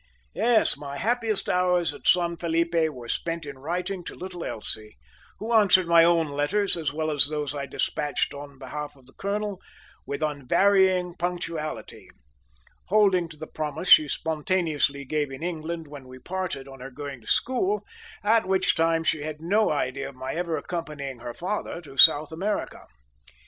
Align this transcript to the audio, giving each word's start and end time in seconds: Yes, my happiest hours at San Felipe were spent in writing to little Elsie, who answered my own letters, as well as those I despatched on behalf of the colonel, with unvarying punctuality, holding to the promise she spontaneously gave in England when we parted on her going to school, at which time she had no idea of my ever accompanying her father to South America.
Yes, 0.33 0.77
my 0.77 0.97
happiest 0.97 1.47
hours 1.47 1.93
at 1.93 2.07
San 2.07 2.35
Felipe 2.35 2.73
were 2.89 3.07
spent 3.07 3.45
in 3.45 3.59
writing 3.59 4.03
to 4.05 4.15
little 4.15 4.43
Elsie, 4.43 4.97
who 5.37 5.53
answered 5.53 5.87
my 5.87 6.03
own 6.03 6.29
letters, 6.29 6.75
as 6.75 6.91
well 6.91 7.11
as 7.11 7.27
those 7.27 7.53
I 7.53 7.67
despatched 7.67 8.33
on 8.33 8.57
behalf 8.57 8.95
of 8.95 9.05
the 9.05 9.13
colonel, 9.13 9.61
with 10.07 10.23
unvarying 10.23 11.13
punctuality, 11.19 12.09
holding 12.87 13.29
to 13.29 13.37
the 13.37 13.45
promise 13.45 13.89
she 13.89 14.07
spontaneously 14.07 15.05
gave 15.05 15.29
in 15.29 15.43
England 15.43 15.85
when 15.87 16.07
we 16.07 16.17
parted 16.17 16.67
on 16.67 16.79
her 16.79 16.89
going 16.89 17.21
to 17.21 17.27
school, 17.27 17.85
at 18.23 18.47
which 18.47 18.73
time 18.73 19.03
she 19.03 19.21
had 19.21 19.39
no 19.39 19.69
idea 19.69 20.09
of 20.09 20.15
my 20.15 20.33
ever 20.33 20.57
accompanying 20.57 21.19
her 21.19 21.35
father 21.35 21.79
to 21.81 21.95
South 21.95 22.31
America. 22.31 22.87